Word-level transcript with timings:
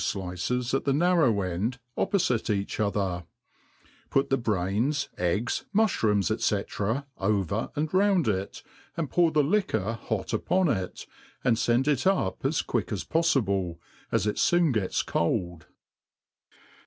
flices 0.03 0.73
at 0.73 0.83
the 0.83 0.91
narrow 0.93 1.41
end, 1.43 1.77
oppofitc 1.95 2.49
each 2.49 2.79
other 2.79 3.23
5 4.05 4.09
put 4.09 4.29
the 4.31 4.35
brains, 4.37 5.09
eggs, 5.19 5.65
mu(hrooms, 5.75 6.35
&c. 6.41 7.03
over 7.19 7.69
and 7.75 7.93
round 7.93 8.27
it, 8.27 8.63
and 8.97 9.11
pour 9.11 9.29
,the 9.29 9.43
liquor 9.43 9.93
hot 10.05 10.33
upon 10.33 10.69
it, 10.69 11.05
and 11.43 11.59
fend 11.59 11.87
it 11.87 12.07
up 12.07 12.43
as 12.43 12.63
quick 12.63 12.91
as 12.91 13.03
poffible,.as 13.03 14.25
it 14.25 14.39
foon 14.39 14.71
gets 14.71 15.03
cold. 15.03 15.67